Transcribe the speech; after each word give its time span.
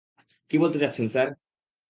কী 0.51 0.55
বলতে 0.57 0.77
চাচ্ছেন, 0.79 1.05
স্যার? 1.07 1.27